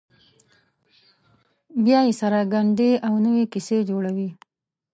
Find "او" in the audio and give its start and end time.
3.07-3.13